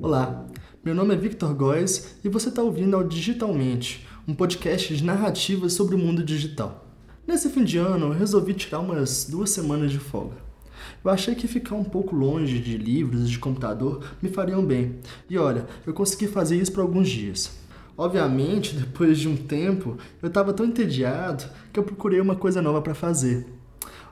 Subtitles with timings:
[0.00, 0.46] Olá,
[0.84, 5.72] meu nome é Victor Góes e você está ouvindo ao Digitalmente, um podcast de narrativas
[5.72, 6.86] sobre o mundo digital.
[7.26, 10.36] Nesse fim de ano, eu resolvi tirar umas duas semanas de folga.
[11.04, 15.00] Eu achei que ficar um pouco longe de livros e de computador me fariam bem,
[15.28, 17.65] e olha, eu consegui fazer isso por alguns dias.
[17.96, 22.82] Obviamente, depois de um tempo, eu estava tão entediado que eu procurei uma coisa nova
[22.82, 23.46] para fazer.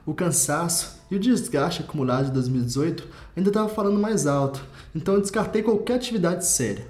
[0.05, 4.63] O cansaço e o desgaste acumulado de 2018 ainda estava falando mais alto,
[4.95, 6.87] então eu descartei qualquer atividade séria.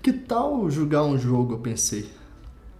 [0.00, 1.54] Que tal jogar um jogo?
[1.54, 2.08] Eu pensei.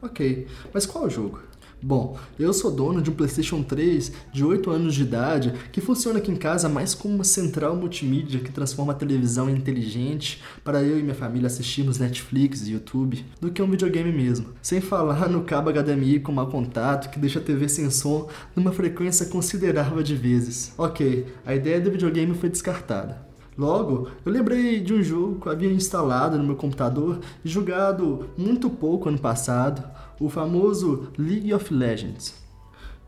[0.01, 1.41] Ok, mas qual jogo?
[1.85, 6.21] Bom, eu sou dono de um PlayStation 3 de 8 anos de idade que funciona
[6.21, 10.81] aqui em casa mais como uma central multimídia que transforma a televisão em inteligente para
[10.81, 14.51] eu e minha família assistirmos Netflix e YouTube do que um videogame mesmo.
[14.63, 18.71] Sem falar no cabo HDMI com mau contato que deixa a TV sem som numa
[18.71, 20.73] frequência considerável de vezes.
[20.79, 23.33] Ok, a ideia do videogame foi descartada.
[23.57, 28.31] Logo, eu lembrei de um jogo que eu havia instalado no meu computador e jogado
[28.37, 29.85] muito pouco ano passado,
[30.23, 32.35] o famoso League of Legends.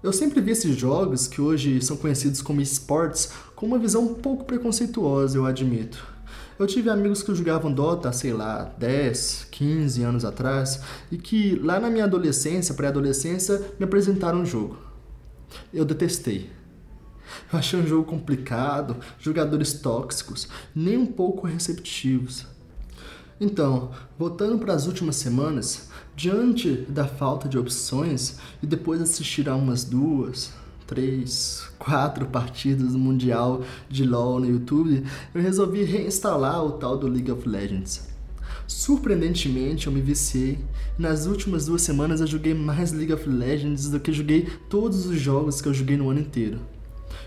[0.02, 4.14] Eu sempre vi esses jogos, que hoje são conhecidos como esportes, com uma visão um
[4.14, 6.04] pouco preconceituosa, eu admito.
[6.58, 11.78] Eu tive amigos que jogavam Dota, sei lá, 10, 15 anos atrás, e que lá
[11.78, 14.76] na minha adolescência, pré-adolescência, me apresentaram o jogo.
[15.72, 16.50] Eu detestei.
[17.52, 22.46] Eu achei um jogo complicado, jogadores tóxicos, nem um pouco receptivos.
[23.40, 29.48] Então, voltando para as últimas semanas, diante da falta de opções e depois de assistir
[29.48, 30.52] a umas duas,
[30.86, 37.08] três, quatro partidas do Mundial de LoL no YouTube, eu resolvi reinstalar o tal do
[37.08, 38.08] League of Legends.
[38.66, 40.58] Surpreendentemente, eu me viciei.
[40.98, 45.20] Nas últimas duas semanas eu joguei mais League of Legends do que joguei todos os
[45.20, 46.60] jogos que eu joguei no ano inteiro.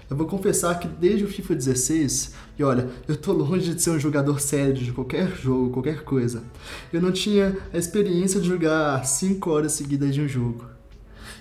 [0.09, 3.89] Eu vou confessar que desde o FIFA 16, e olha, eu tô longe de ser
[3.89, 6.43] um jogador sério de qualquer jogo, qualquer coisa.
[6.93, 10.65] Eu não tinha a experiência de jogar 5 horas seguidas de um jogo.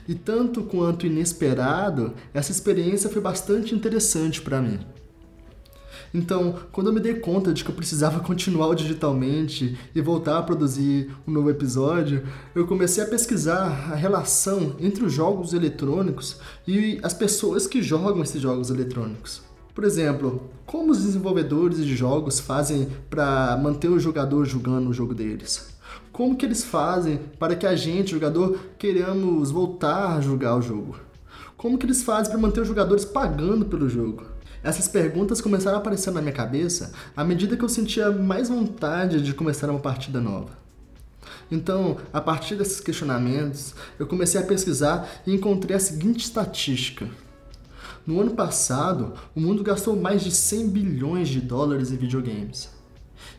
[0.09, 4.81] E tanto quanto inesperado, essa experiência foi bastante interessante para mim.
[6.13, 10.43] Então, quando eu me dei conta de que eu precisava continuar digitalmente e voltar a
[10.43, 12.23] produzir um novo episódio,
[12.55, 18.23] eu comecei a pesquisar a relação entre os jogos eletrônicos e as pessoas que jogam
[18.23, 19.43] esses jogos eletrônicos.
[19.75, 25.15] Por exemplo, como os desenvolvedores de jogos fazem para manter o jogador jogando o jogo
[25.15, 25.77] deles?
[26.11, 30.97] Como que eles fazem para que a gente, jogador, queremos voltar a jogar o jogo?
[31.59, 34.25] Como que eles fazem para manter os jogadores pagando pelo jogo?
[34.67, 39.23] Essas perguntas começaram a aparecer na minha cabeça à medida que eu sentia mais vontade
[39.23, 40.59] de começar uma partida nova.
[41.49, 47.09] Então, a partir desses questionamentos, eu comecei a pesquisar e encontrei a seguinte estatística.
[48.05, 52.69] No ano passado, o mundo gastou mais de 100 bilhões de dólares em videogames.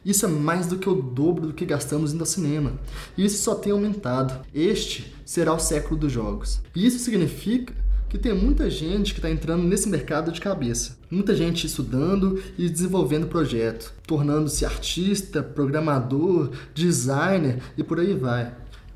[0.05, 2.79] Isso é mais do que o dobro do que gastamos indo ao cinema.
[3.17, 4.45] E isso só tem aumentado.
[4.55, 6.61] Este será o século dos jogos.
[6.73, 7.73] E isso significa
[8.09, 10.97] que tem muita gente que está entrando nesse mercado de cabeça.
[11.11, 18.53] Muita gente estudando e desenvolvendo projeto, tornando-se artista, programador, designer e por aí vai.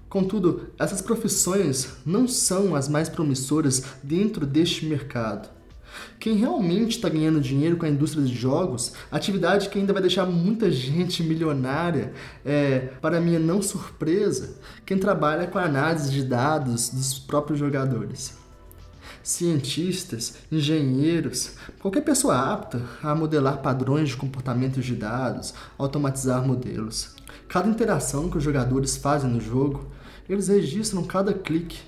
[0.07, 5.49] Contudo, essas profissões não são as mais promissoras dentro deste mercado.
[6.19, 10.25] Quem realmente está ganhando dinheiro com a indústria de jogos, atividade que ainda vai deixar
[10.25, 12.13] muita gente milionária,
[12.45, 18.40] é, para minha não surpresa, quem trabalha com análise de dados dos próprios jogadores
[19.23, 27.15] cientistas, engenheiros, qualquer pessoa apta a modelar padrões de comportamento de dados, automatizar modelos.
[27.47, 29.85] Cada interação que os jogadores fazem no jogo,
[30.29, 31.79] eles registram cada clique.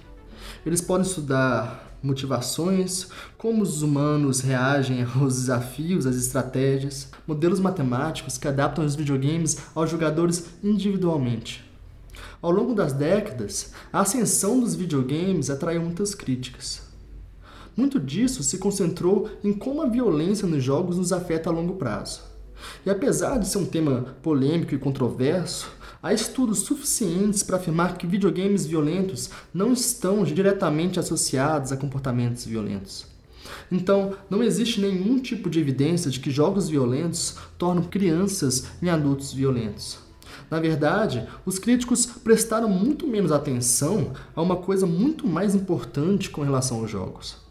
[0.66, 3.08] Eles podem estudar motivações,
[3.38, 9.90] como os humanos reagem aos desafios, às estratégias, modelos matemáticos que adaptam os videogames aos
[9.90, 11.64] jogadores individualmente.
[12.42, 16.83] Ao longo das décadas, a ascensão dos videogames atraiu muitas críticas.
[17.76, 22.22] Muito disso se concentrou em como a violência nos jogos nos afeta a longo prazo.
[22.86, 25.70] E apesar de ser um tema polêmico e controverso,
[26.02, 33.06] há estudos suficientes para afirmar que videogames violentos não estão diretamente associados a comportamentos violentos.
[33.72, 39.34] Então, não existe nenhum tipo de evidência de que jogos violentos tornam crianças em adultos
[39.34, 39.98] violentos.
[40.50, 46.44] Na verdade, os críticos prestaram muito menos atenção a uma coisa muito mais importante com
[46.44, 47.43] relação aos jogos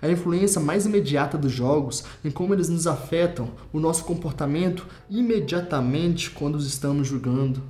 [0.00, 6.30] a influência mais imediata dos jogos em como eles nos afetam o nosso comportamento imediatamente
[6.30, 7.62] quando os estamos jogando.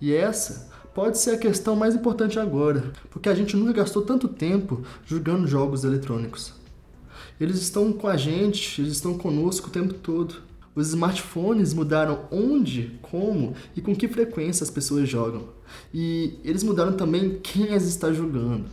[0.00, 4.28] E essa pode ser a questão mais importante agora, porque a gente nunca gastou tanto
[4.28, 6.52] tempo jogando jogos eletrônicos.
[7.40, 10.36] Eles estão com a gente, eles estão conosco o tempo todo.
[10.74, 15.48] Os smartphones mudaram onde, como e com que frequência as pessoas jogam.
[15.92, 18.66] E eles mudaram também quem as está jogando.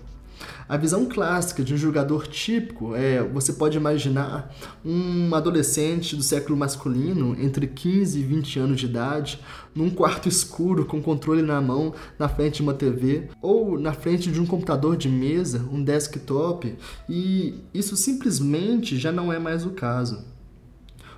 [0.68, 4.52] A visão clássica de um jogador típico é, você pode imaginar
[4.84, 9.40] um adolescente do século masculino, entre 15 e 20 anos de idade,
[9.76, 14.32] num quarto escuro com controle na mão, na frente de uma TV, ou na frente
[14.32, 16.76] de um computador de mesa, um desktop,
[17.08, 20.26] e isso simplesmente já não é mais o caso.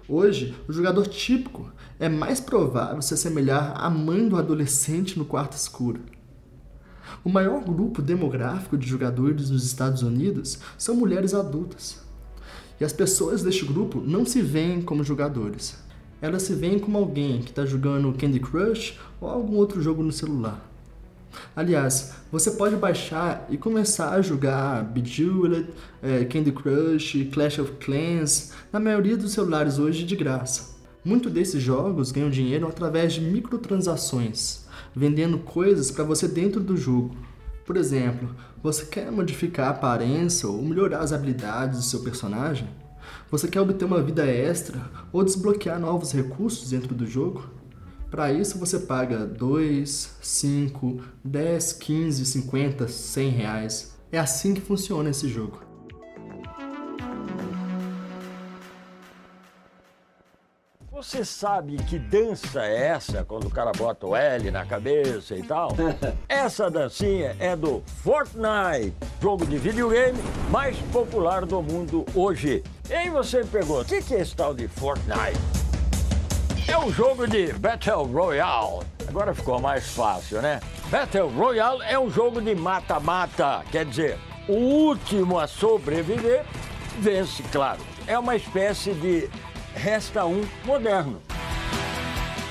[0.10, 5.54] Hoje, o jogador típico é mais provável se assemelhar à mãe do adolescente no quarto
[5.54, 6.17] escuro.
[7.24, 12.00] O maior grupo demográfico de jogadores nos Estados Unidos são mulheres adultas.
[12.80, 15.78] E as pessoas deste grupo não se veem como jogadores.
[16.22, 20.12] Elas se veem como alguém que está jogando Candy Crush ou algum outro jogo no
[20.12, 20.68] celular.
[21.56, 25.70] Aliás, você pode baixar e começar a jogar Bejeweled,
[26.02, 30.76] é, Candy Crush, Clash of Clans, na maioria dos celulares hoje de graça.
[31.04, 34.67] Muitos desses jogos ganham dinheiro através de microtransações,
[34.98, 37.16] vendendo coisas para você dentro do jogo.
[37.64, 42.68] Por exemplo, você quer modificar a aparência ou melhorar as habilidades do seu personagem?
[43.30, 44.82] Você quer obter uma vida extra
[45.14, 47.48] ou desbloquear novos recursos dentro do jogo?
[48.10, 53.98] Para isso você paga 2, 5, 10, 15, 50, 100 reais.
[54.12, 55.67] É assim que funciona esse jogo.
[60.98, 65.44] Você sabe que dança é essa quando o cara bota o L na cabeça e
[65.44, 65.70] tal?
[66.28, 70.18] essa dancinha é do Fortnite, jogo de videogame
[70.50, 72.64] mais popular do mundo hoje.
[72.90, 75.40] E aí você pergunta, o que é esse tal de Fortnite?
[76.68, 78.84] É um jogo de Battle Royale.
[79.08, 80.60] Agora ficou mais fácil, né?
[80.90, 84.18] Battle Royale é um jogo de mata-mata, quer dizer,
[84.50, 86.44] o último a sobreviver
[87.00, 87.82] vence, claro.
[88.08, 89.30] É uma espécie de
[89.78, 91.22] resta um moderno.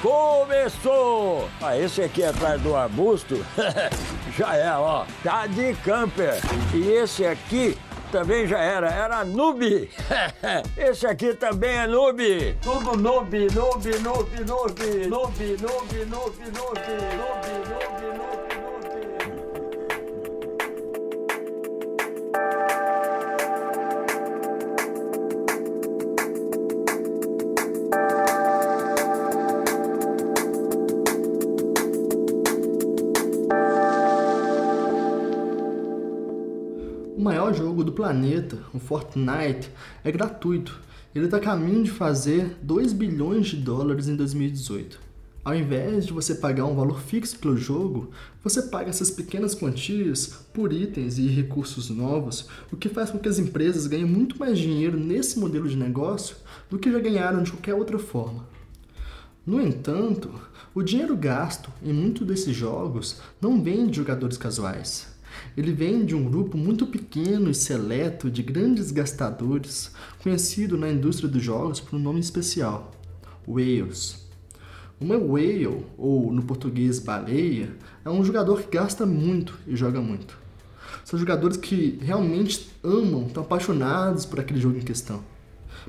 [0.00, 1.48] Começou!
[1.60, 3.44] Ah, esse aqui atrás do arbusto
[4.36, 6.34] já é, ó, tá de camper.
[6.72, 7.76] E esse aqui
[8.12, 9.90] também já era, era noob.
[10.78, 12.56] esse aqui também é noob.
[12.62, 16.80] Tudo noob, noob, noob, noob, noob, noob, noob, noob, noob,
[17.16, 17.16] noob.
[17.76, 17.95] maior
[37.96, 39.70] planeta, o Fortnite,
[40.04, 40.80] é gratuito.
[41.14, 45.00] Ele está a caminho de fazer 2 bilhões de dólares em 2018.
[45.42, 48.10] Ao invés de você pagar um valor fixo pelo jogo,
[48.44, 53.28] você paga essas pequenas quantias por itens e recursos novos, o que faz com que
[53.28, 56.36] as empresas ganhem muito mais dinheiro nesse modelo de negócio
[56.68, 58.46] do que já ganharam de qualquer outra forma.
[59.46, 60.30] No entanto,
[60.74, 65.15] o dinheiro gasto em muitos desses jogos não vem de jogadores casuais.
[65.56, 69.90] Ele vem de um grupo muito pequeno e seleto de grandes gastadores,
[70.22, 72.92] conhecido na indústria dos jogos por um nome especial:
[73.46, 74.26] whales.
[75.00, 77.70] Uma whale, ou no português baleia,
[78.04, 80.38] é um jogador que gasta muito e joga muito.
[81.04, 85.22] São jogadores que realmente amam, estão apaixonados por aquele jogo em questão.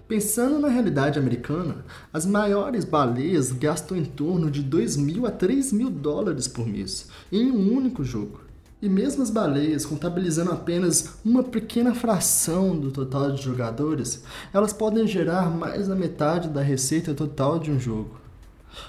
[0.07, 5.71] Pensando na realidade americana, as maiores baleias gastam em torno de 2 mil a 3
[5.73, 8.41] mil dólares por mês em um único jogo.
[8.79, 15.07] E mesmo as baleias, contabilizando apenas uma pequena fração do total de jogadores, elas podem
[15.07, 18.19] gerar mais da metade da receita total de um jogo.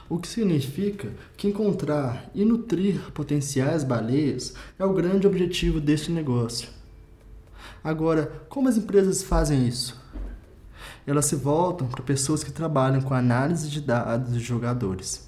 [0.07, 6.68] O que significa que encontrar e nutrir potenciais baleias é o grande objetivo deste negócio.
[7.83, 9.99] Agora, como as empresas fazem isso?
[11.07, 15.27] Elas se voltam para pessoas que trabalham com análise de dados de jogadores.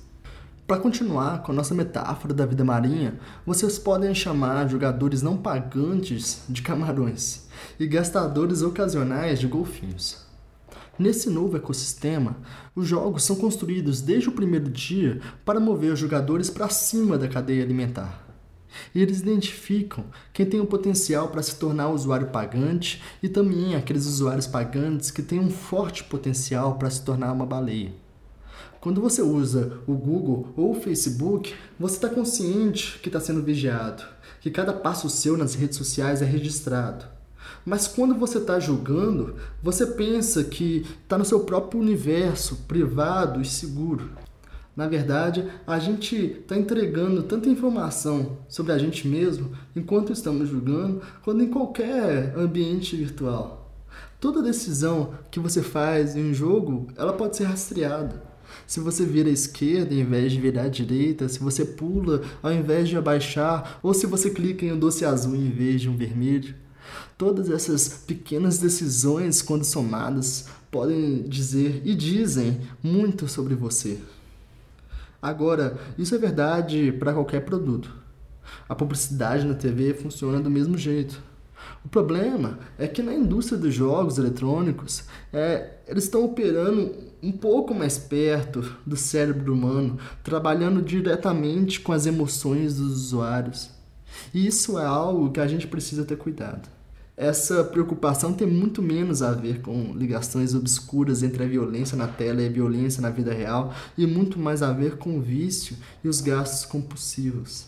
[0.70, 6.44] Para continuar com a nossa metáfora da vida marinha, vocês podem chamar jogadores não pagantes
[6.48, 10.24] de camarões e gastadores ocasionais de golfinhos.
[10.96, 12.36] Nesse novo ecossistema,
[12.72, 17.26] os jogos são construídos desde o primeiro dia para mover os jogadores para cima da
[17.26, 18.24] cadeia alimentar.
[18.94, 24.06] E eles identificam quem tem o potencial para se tornar usuário pagante e também aqueles
[24.06, 27.90] usuários pagantes que têm um forte potencial para se tornar uma baleia.
[28.80, 34.02] Quando você usa o Google ou o Facebook, você está consciente que está sendo vigiado,
[34.40, 37.04] que cada passo seu nas redes sociais é registrado.
[37.62, 43.44] Mas quando você está julgando, você pensa que está no seu próprio universo, privado e
[43.44, 44.12] seguro.
[44.74, 51.02] Na verdade, a gente está entregando tanta informação sobre a gente mesmo enquanto estamos jogando,
[51.22, 53.70] quanto em qualquer ambiente virtual.
[54.18, 58.29] Toda decisão que você faz em um jogo, ela pode ser rastreada.
[58.66, 62.52] Se você vira à esquerda em vez de virar à direita, se você pula ao
[62.52, 65.96] invés de abaixar, ou se você clica em um doce azul em vez de um
[65.96, 66.54] vermelho.
[67.16, 73.98] Todas essas pequenas decisões, quando somadas, podem dizer e dizem muito sobre você.
[75.20, 77.94] Agora, isso é verdade para qualquer produto.
[78.68, 81.22] A publicidade na TV funciona do mesmo jeito.
[81.84, 87.74] O problema é que na indústria dos jogos eletrônicos, é, eles estão operando um pouco
[87.74, 93.70] mais perto do cérebro humano, trabalhando diretamente com as emoções dos usuários.
[94.34, 96.68] E isso é algo que a gente precisa ter cuidado.
[97.16, 102.40] Essa preocupação tem muito menos a ver com ligações obscuras entre a violência na tela
[102.40, 106.08] e a violência na vida real, e muito mais a ver com o vício e
[106.08, 107.66] os gastos compulsivos.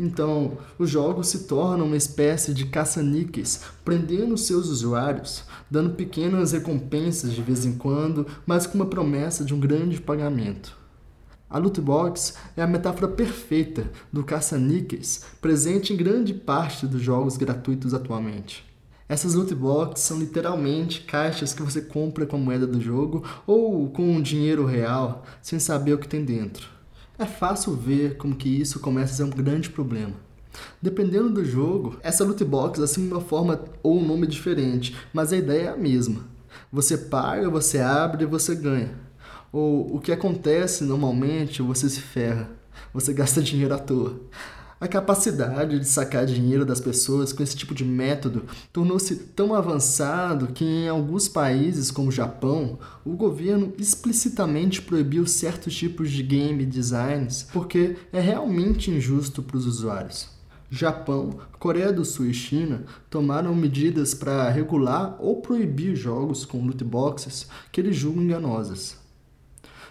[0.00, 7.34] Então, os jogos se tornam uma espécie de caça-níqueis, prendendo seus usuários, dando pequenas recompensas
[7.34, 10.74] de vez em quando, mas com uma promessa de um grande pagamento.
[11.50, 17.36] A loot box é a metáfora perfeita do caça-níqueis presente em grande parte dos jogos
[17.36, 18.64] gratuitos atualmente.
[19.06, 23.90] Essas loot boxes são literalmente caixas que você compra com a moeda do jogo ou
[23.90, 26.79] com dinheiro real, sem saber o que tem dentro.
[27.20, 30.14] É fácil ver como que isso começa a ser um grande problema.
[30.80, 35.36] Dependendo do jogo, essa loot box assume uma forma ou um nome diferente, mas a
[35.36, 36.22] ideia é a mesma.
[36.72, 38.94] Você paga, você abre e você ganha.
[39.52, 42.48] Ou o que acontece normalmente, você se ferra.
[42.94, 44.18] Você gasta dinheiro à toa.
[44.80, 50.54] A capacidade de sacar dinheiro das pessoas com esse tipo de método tornou-se tão avançado
[50.54, 56.64] que em alguns países, como o Japão, o governo explicitamente proibiu certos tipos de game
[56.64, 60.30] designs porque é realmente injusto para os usuários.
[60.70, 66.82] Japão, Coreia do Sul e China tomaram medidas para regular ou proibir jogos com loot
[66.84, 68.96] boxes que eles julgam enganosas.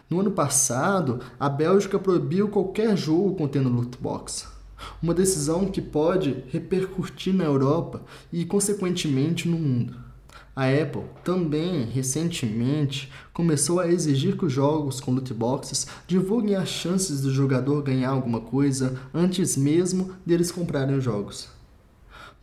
[0.09, 4.57] No ano passado, a Bélgica proibiu qualquer jogo contendo loot box.
[5.01, 10.09] Uma decisão que pode repercutir na Europa e, consequentemente, no mundo.
[10.55, 16.67] A Apple também, recentemente, começou a exigir que os jogos com loot boxes divulguem as
[16.67, 21.47] chances do jogador ganhar alguma coisa antes mesmo deles comprarem os jogos.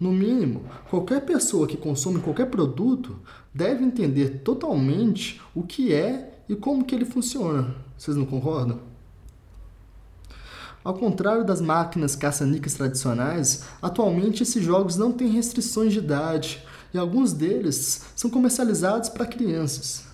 [0.01, 3.17] No mínimo, qualquer pessoa que consome qualquer produto
[3.53, 7.75] deve entender totalmente o que é e como que ele funciona.
[7.99, 8.96] Vocês não concordam?
[10.87, 16.63] Ao contrário das máquinas caça-níqueis tradicionais, atualmente esses jogos não têm restrições de idade
[16.95, 20.05] e alguns deles são comercializados para crianças.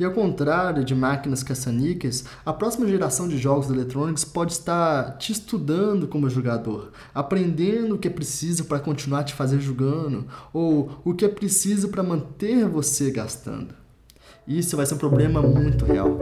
[0.00, 5.30] E ao contrário de máquinas caça-níqueis, a próxima geração de jogos eletrônicos pode estar te
[5.30, 11.12] estudando como jogador, aprendendo o que é preciso para continuar te fazer jogando, ou o
[11.12, 13.74] que é preciso para manter você gastando.
[14.46, 16.16] Isso vai ser um problema muito real.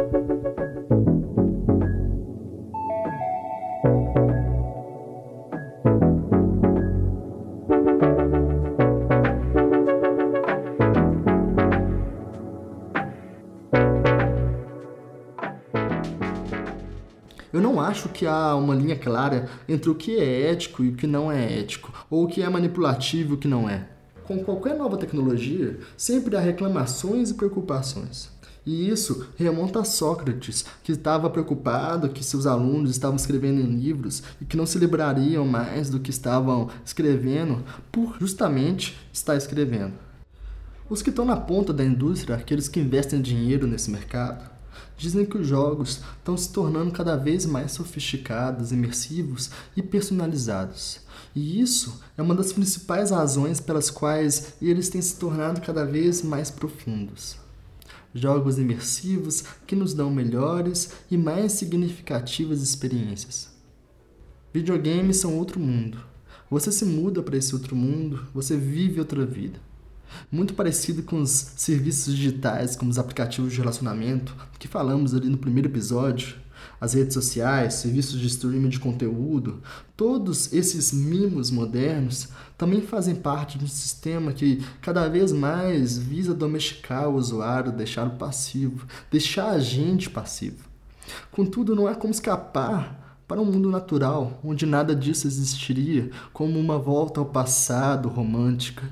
[18.17, 21.59] Que há uma linha clara entre o que é ético e o que não é
[21.61, 23.87] ético, ou o que é manipulativo e o que não é.
[24.25, 28.35] Com qualquer nova tecnologia, sempre há reclamações e preocupações.
[28.65, 34.23] E isso remonta a Sócrates, que estava preocupado que seus alunos estavam escrevendo em livros
[34.41, 39.93] e que não se livrariam mais do que estavam escrevendo por justamente estar escrevendo.
[40.89, 44.56] Os que estão na ponta da indústria, aqueles que investem dinheiro nesse mercado,
[44.97, 51.01] Dizem que os jogos estão se tornando cada vez mais sofisticados, imersivos e personalizados.
[51.35, 56.23] E isso é uma das principais razões pelas quais eles têm se tornado cada vez
[56.23, 57.37] mais profundos.
[58.15, 63.51] Jogos imersivos que nos dão melhores e mais significativas experiências.
[64.55, 65.99] Videogames são outro mundo.
[66.51, 69.61] Você se muda para esse outro mundo, você vive outra vida.
[70.31, 75.39] Muito parecido com os serviços digitais, como os aplicativos de relacionamento, que falamos ali no
[75.39, 76.37] primeiro episódio,
[76.81, 79.63] as redes sociais, serviços de streaming de conteúdo,
[79.97, 86.35] todos esses mimos modernos também fazem parte de um sistema que cada vez mais visa
[86.35, 90.65] domesticar o usuário, deixá-lo passivo, deixar a gente passivo.
[91.31, 96.79] Contudo, não é como escapar para um mundo natural, onde nada disso existiria, como uma
[96.79, 98.85] volta ao passado romântica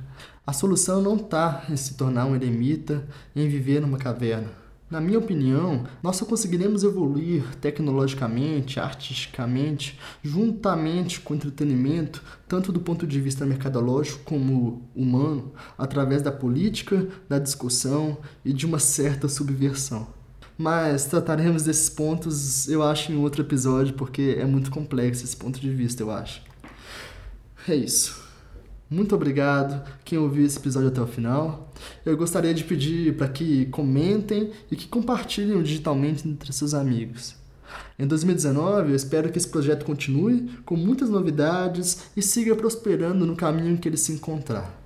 [0.47, 4.65] a solução não está em se tornar um eremita, em viver numa caverna.
[4.91, 13.07] Na minha opinião, nós só conseguiremos evoluir tecnologicamente, artisticamente, juntamente com entretenimento, tanto do ponto
[13.07, 20.07] de vista mercadológico como humano, através da política, da discussão e de uma certa subversão.
[20.57, 25.59] Mas trataremos desses pontos, eu acho, em outro episódio, porque é muito complexo esse ponto
[25.59, 26.43] de vista, eu acho.
[27.67, 28.24] É isso.
[28.89, 31.73] Muito obrigado quem ouviu esse episódio até o final.
[32.05, 37.35] Eu gostaria de pedir para que comentem e que compartilhem digitalmente entre seus amigos.
[37.99, 43.35] Em 2019, eu espero que esse projeto continue com muitas novidades e siga prosperando no
[43.35, 44.83] caminho que ele se encontrar.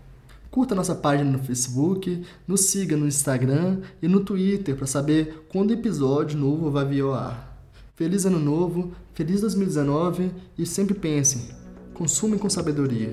[0.51, 5.73] Curta nossa página no Facebook, nos siga no Instagram e no Twitter para saber quando
[5.73, 7.49] episódio novo vai vir ao ar.
[7.97, 11.49] Feliz Ano Novo, feliz 2019 e sempre pensem,
[11.93, 13.13] consumem com sabedoria.